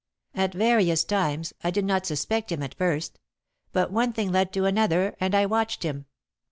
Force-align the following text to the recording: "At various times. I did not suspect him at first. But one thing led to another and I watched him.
"At 0.33 0.55
various 0.55 1.03
times. 1.03 1.53
I 1.63 1.69
did 1.69 1.85
not 1.85 2.07
suspect 2.07 2.51
him 2.51 2.63
at 2.63 2.73
first. 2.73 3.19
But 3.71 3.91
one 3.91 4.13
thing 4.13 4.31
led 4.31 4.51
to 4.53 4.65
another 4.65 5.15
and 5.19 5.35
I 5.35 5.45
watched 5.45 5.83
him. 5.83 6.07